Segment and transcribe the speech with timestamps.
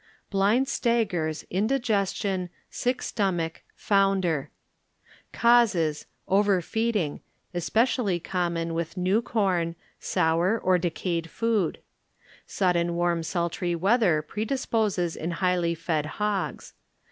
[0.31, 4.27] Blind Stagcees, Indigestion, Sick Stomach, Foundee.
[4.27, 4.47] ŌĆö
[5.31, 7.19] Causes, over feed ing,
[7.53, 11.77] especially common with new corn; sour or decayed food.
[12.47, 16.73] Sudden warm sultry weather predisposes in highly fed hogs.